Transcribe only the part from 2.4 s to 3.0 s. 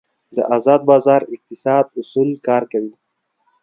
کار کوي.